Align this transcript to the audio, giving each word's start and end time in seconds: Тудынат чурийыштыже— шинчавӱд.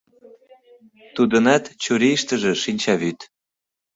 Тудынат 1.15 1.63
чурийыштыже— 1.83 2.51
шинчавӱд. 2.63 3.19